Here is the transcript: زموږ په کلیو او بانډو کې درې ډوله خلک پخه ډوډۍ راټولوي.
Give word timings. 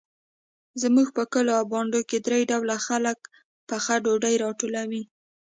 زموږ 0.81 1.07
په 1.17 1.23
کلیو 1.33 1.57
او 1.59 1.63
بانډو 1.71 2.01
کې 2.09 2.17
درې 2.27 2.39
ډوله 2.51 2.77
خلک 2.87 3.19
پخه 3.69 3.95
ډوډۍ 4.03 4.35
راټولوي. 4.43 5.03